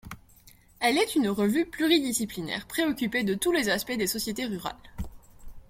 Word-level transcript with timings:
Elle 0.79 0.97
est 0.97 1.13
une 1.13 1.29
revue 1.29 1.67
pluridisciplinaire 1.69 2.65
préoccupée 2.65 3.23
de 3.23 3.35
tous 3.35 3.51
les 3.51 3.69
aspects 3.69 3.91
des 3.91 4.07
sociétés 4.07 4.47
rurales. 4.47 4.75